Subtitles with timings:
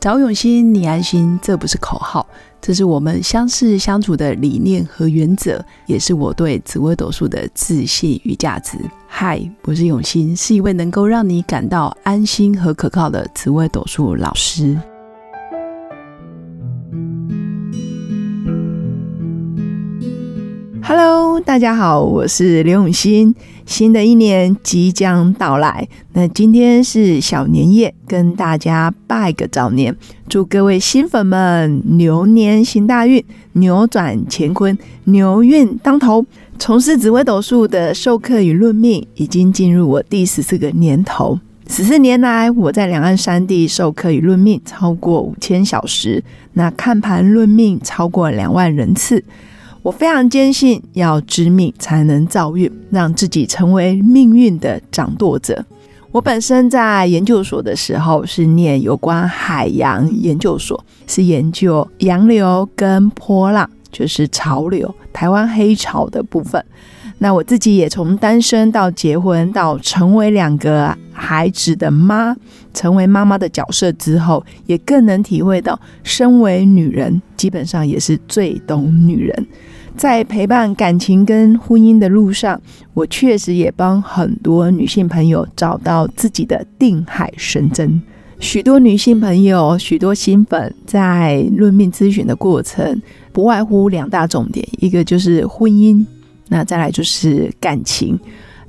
[0.00, 2.24] 找永新，你安心，这不是口号，
[2.60, 8.78] 这是我们相识相处的理念和原则，也是我对紫微斗数的自信与价值。
[9.08, 14.78] 嗨，我是永新，是一位能够让你感到安心和可靠的紫微斗数老师。
[20.80, 23.34] Hello，大家好，我是刘永新。
[23.68, 29.94] 新的一年即将到来，那今天是小年夜，跟大家拜个早年，
[30.26, 33.22] 祝各位新粉们牛年行大运，
[33.52, 36.24] 扭转乾坤，牛运当头。
[36.58, 41.38] 从事紫微斗数的授课与论命，已经进入我第十四个年头。
[41.68, 46.24] 十四年来，我在两岸三地授课与论命超过五千小时，
[46.54, 49.22] 那看盘论命超过两万人次。
[49.88, 55.64] 我非常坚信，要知命才能造运，让自己成为命运的掌舵者。
[56.12, 66.62] 我本身在研究所的时候是念有关海洋研究所，是研究洋流跟波浪，就是潮流、台湾黑潮的部分。
[67.16, 72.36] 那我自己也从单身到结婚，到成为两个孩子的妈，
[72.74, 79.46] 成为妈妈的角色之后，也更能体会到，身为女人，基本上也是最懂女人。
[79.98, 82.58] 在陪伴感情跟婚姻的路上，
[82.94, 88.00] 我确实也帮很多女性朋友找到自己的定海神针。
[88.38, 96.06] 许多女性朋友、许多新粉在论命咨询的过程，不外乎两大重点，一个就是婚姻，
[96.48, 98.16] 那再来就是感情。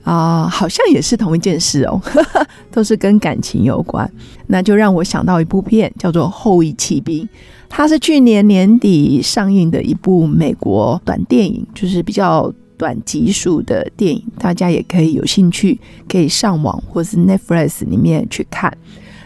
[0.10, 2.02] 啊，好像也是同一件事哦，
[2.72, 4.12] 都是跟感情有关。
[4.48, 7.24] 那就让我想到一部片，叫做《后羿骑兵》。
[7.70, 18.76] 它是去年年底上映的一部美国短电影，就是比较短集数的电影，大家也可以有兴趣可以上网或是 Netflix 里面去看。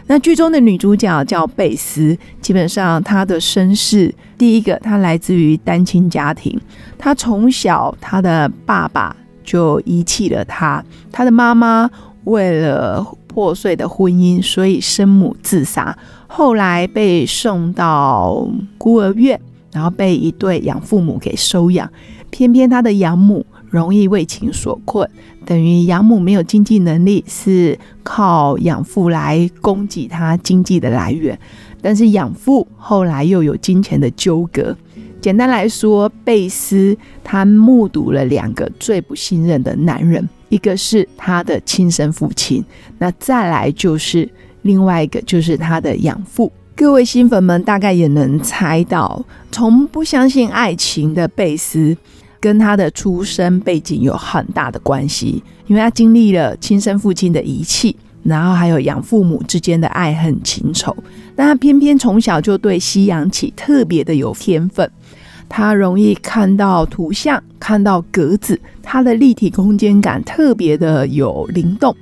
[0.06, 6.60] 那剧中的女主角叫贝斯，基本上她的身世，第一个她来自于单亲家庭，
[6.98, 10.84] 她从小她的爸爸就遗弃了他。
[11.12, 11.88] 他的妈妈
[12.24, 15.96] 为了破碎的婚姻，所以生母自杀。
[16.26, 19.40] 后来被送到孤儿院，
[19.72, 21.88] 然后被一对养父母给收养。
[22.30, 25.08] 偏偏他的养母容易为情所困，
[25.44, 31.38] 等于养母没有经济能力，是靠养父来供给他经济的来源。
[31.80, 34.76] 但是养父后来又有金钱的纠葛。
[35.24, 42.62] 简单来说，贝斯他目睹了两个最不信任的男人，一个是他的亲生父亲，
[42.98, 44.28] 那再来就是。
[44.60, 51.96] 另外一个就是他的养父，各位新粉们大概也能猜到，从不相信爱情的贝斯，
[52.38, 60.96] 跟他的出生背景有很大的关系，因为他经历了亲生父亲的遗弃，然后还有养父母之间的爱恨情仇，
[61.36, 64.90] 但他偏偏从小就对西洋棋特别的有天分，
[65.48, 71.94] 他容易看到图像，看到格子，他的立体空间感特别的有灵动。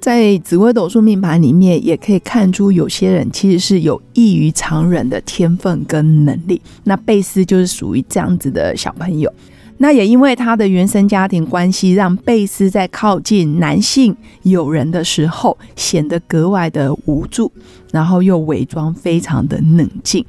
[0.00, 6.62] 在紫微斗数命盘里面，也可以看出有些人其实是有异于常人的天分跟能力。
[6.84, 9.30] 那贝斯就是属于这样子的小朋友。
[9.78, 17.50] 那也因为他的原生家庭关系，让贝斯在靠近男性友人的时候显得格外的无助，
[17.92, 20.24] 然后又伪装非常的冷静，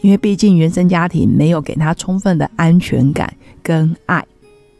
[0.00, 3.32] 因为毕竟原生家庭没有给他充分的安全感
[3.62, 4.24] 跟爱。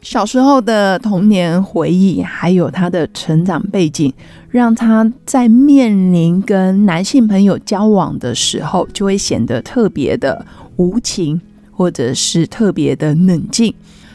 [0.03, 4.13] 小时候的童年回忆，还有他的成长背景，
[4.51, 10.45] 让他在面临跟男性朋友交往的时候，就会显得特别的
[10.75, 11.41] 无情，
[11.71, 13.73] 或者是特别的冷静，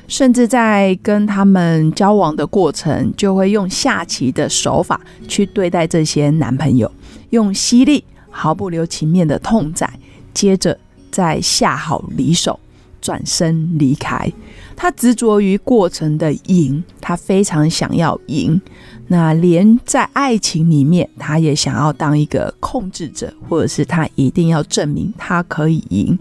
[0.08, 6.92] 甚至在跟他们交往的过程，就会用下棋的手法去对待这些男朋友，
[7.30, 9.88] 用犀利、毫不留情面的痛宰，
[10.34, 10.80] 接着
[11.12, 12.60] 再下好离手。
[13.00, 14.30] 转身离开，
[14.76, 18.60] 他执着于过程的赢，他非常想要赢。
[19.08, 26.18] 那连在爱情里面，他也想要当一个控制者，或者是他一定要证明他可以赢。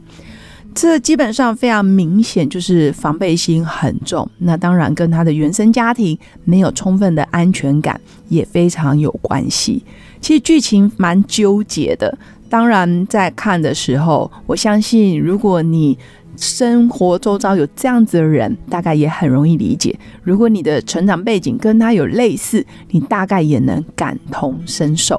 [0.76, 4.30] 这基本上非常明显，就是防备心很重。
[4.38, 9.82] 那当然跟他的原生家庭没有充分的安全感也非常有关系。
[10.20, 12.16] 其实剧情蛮纠结的。
[12.48, 15.98] 当然在看的时候，我相信如果你。
[16.38, 19.98] 生活周遭有这样子的人，大概也很容易理解。
[20.22, 25.18] 如果你的成长背景跟他有类似，你大概也能感同身受。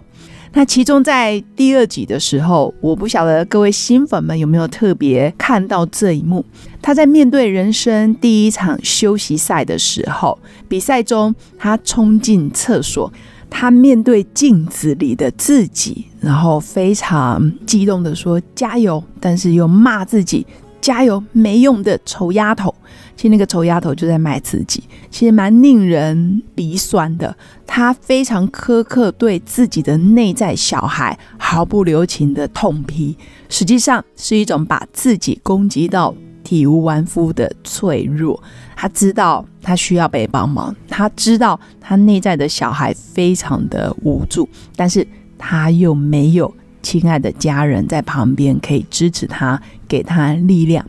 [0.57, 6.43] 那其中在第二集的时候，我不晓得各位新粉们有没有特别看到这一幕。
[6.81, 10.35] 他在面对人生第一场休息赛的时候，
[10.67, 13.13] 比赛中他冲进厕所，
[13.51, 20.43] 他面对镜子里的自己，然后非常激动的说：“加油！”但是又骂自己
[20.81, 22.73] ：“加油，没用的丑丫头！”
[23.15, 27.35] 其实那个丑丫头就在卖自己，其实蛮令人鼻酸的。
[27.65, 33.17] 她非常苛刻对自己的内在小孩毫不留情的痛批，
[33.49, 36.13] 实际上是一种把自己攻击到
[36.43, 38.41] 体无完肤的脆弱。
[38.75, 45.05] 他知道他需要被帮忙，他知道他内在的小孩非常的无助，但是
[45.39, 46.53] 他又没有
[46.83, 50.85] 亲爱的家人在旁边可以支持他，给他力量。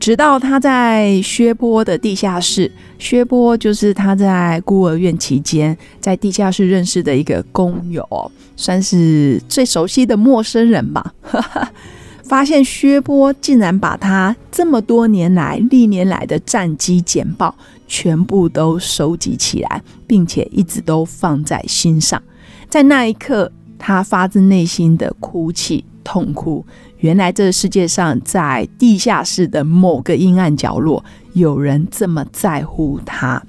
[0.00, 2.70] 直到他在薛波的地下室，
[3.00, 11.12] 薛波就是他在孤儿院期间在地下室认识的一个工友，算是最熟悉的陌生人吧。
[12.22, 17.54] 发现薛波竟然把他这么多年来历年来的战绩简报
[17.86, 22.22] 全部都收集起来，并且一直都放在心上。
[22.68, 26.64] 在那一刻，他发自内心的哭泣痛哭。
[27.00, 33.42] 原来这个世界上，在地下室的某个阴暗角落，有人这么在乎他，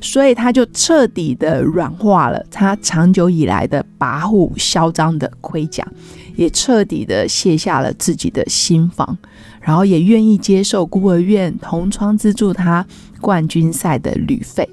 [0.00, 5.86] 所以他就彻底的软化了他长久以来的跋扈嚣张的盔甲，
[6.34, 9.18] 也彻底的卸下了自己的心防，
[9.60, 12.86] 然后也愿意接受孤儿院同窗资助他
[13.20, 14.66] 冠军赛的旅费。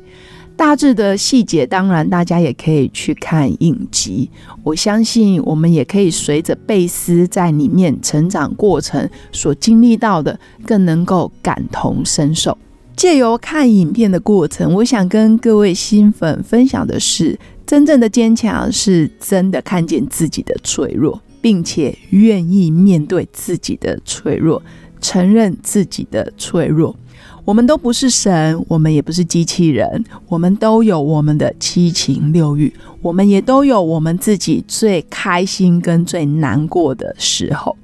[0.57, 4.29] 大致的细节，当然大家也可以去看影集。
[4.63, 12.57] 我相信我们也可以随着贝斯在里面成长过程所经历到的，更能够感同身受。
[12.95, 24.63] 借由看影片的过程，我想跟各位新粉分享的是，真正的坚强是真的看见自己的脆弱，并且愿意面对自己的脆弱，
[25.01, 26.95] 承认自己的脆弱。
[27.43, 37.77] 我们都不是神，我们也不是机器人，我们都有我们的七情六欲，我们也都有我们自己最开心跟最难过的时候。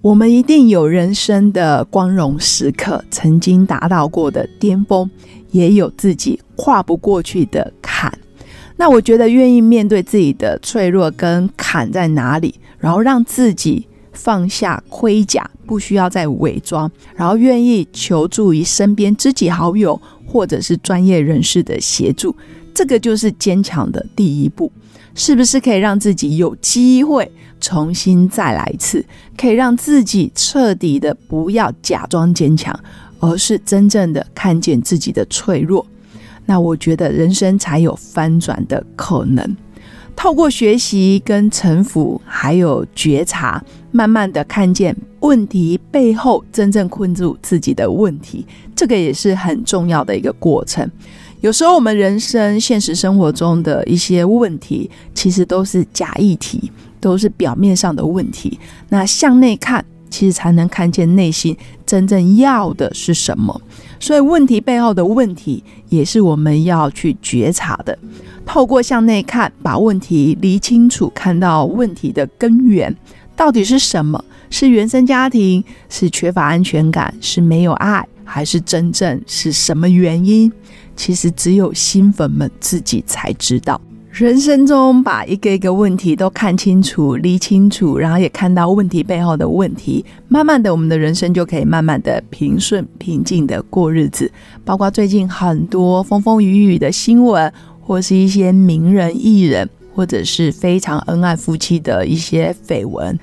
[0.00, 5.10] 我们一定有人生的光荣时刻，曾经达到过的巅峰，
[5.50, 8.16] 也有自己跨不过去的坎。
[8.76, 13.87] 那我觉得，愿意面对自己的脆弱跟坎在哪里，然后让自己。
[14.18, 22.34] 放下盔甲，不需要再伪装，然后愿意求助于身边知己好友或者是专业人士的协助，
[22.74, 24.70] 这个就是坚强的第一步。
[25.14, 27.30] 是不是可以让自己有机会
[27.60, 29.04] 重新再来一次？
[29.36, 32.78] 可以让自己彻底的不要假装坚强，
[33.20, 35.86] 而是真正的看见自己的脆弱。
[36.44, 39.56] 那我觉得人生才有翻转的可能。
[40.18, 43.62] 透过学习跟臣服，还有觉察，
[43.92, 48.44] 慢慢的看见问题背后真正困住自己的问题，
[48.74, 50.90] 这个也是很重要的一个过程。
[51.40, 58.58] 有时候我们人生现实生活中的一些问题，其实都是假议题，都是表面上的问题。
[58.88, 61.56] 那向内看，其实才能看见内心
[61.86, 63.60] 真正要的是什么。
[64.00, 67.98] 所以问题背后的问题，也是我们要去觉察的。
[68.46, 72.94] 透过向内看，把问题理清楚，看到问题的根源
[73.36, 74.24] 到底是什么？
[74.50, 75.62] 是原生家庭？
[75.88, 77.12] 是缺乏安全感？
[77.20, 78.06] 是没有爱？
[78.24, 80.50] 还是真正是什么原因？
[80.96, 83.80] 其实只有新粉们自己才知道。
[84.18, 94.28] 人生中把一个一个问题都看清楚、理清楚，然后也看到问题背后的问题，慢慢的，我们的人生就可以慢慢的平顺、平静的过日子。
[94.64, 97.52] 包括最近很多风风雨雨的新闻。
[97.80, 103.18] 或是一些名人艺人，或者是非常恩爱夫妻的一些绯闻，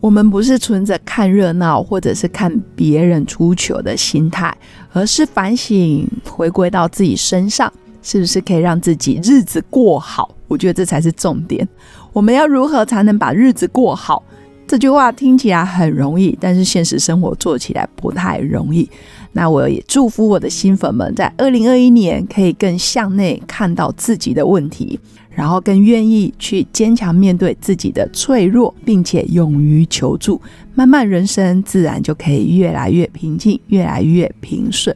[0.00, 4.54] 我们不是存着看热闹或者是看别人出糗的心态，
[4.92, 7.72] 而是反省回归到自己身上，
[8.02, 10.34] 是不是可以让自己日子过好？
[10.48, 11.66] 我觉得这才是重点。
[12.12, 14.22] 我们要如何才能把日子过好？
[14.66, 18.88] 这句话听起来很容易，但是现实生活做起来不太容易。
[19.32, 24.98] 那我也祝福我的新粉们，在二零二一年可以更向内看到自己的问题，
[25.30, 30.40] 然后更愿意去坚强面对自己的脆弱，并且勇于求助，
[30.74, 34.94] 慢慢人生自然就可以越来越平静，越来越平顺，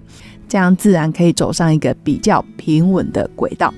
[0.49, 3.73] 这样自然可以走上一个比较平稳的轨道。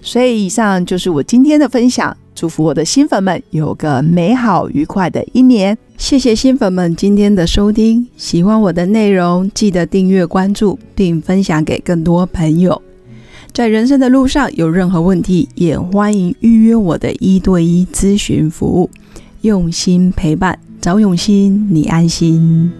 [0.00, 2.16] 所以，以上就是我今天的分享。
[2.34, 5.76] 祝福我的新粉们有个美好愉快的一年。
[5.98, 12.80] 谢谢新粉们今天的收听，喜欢我的内容，记得订阅关注，并分享给更多朋友。
[13.52, 18.90] 在人生的路上有任何问题，也欢迎预约我的一对一咨询服务。
[19.42, 22.72] 用心陪伴，找永新，你安心。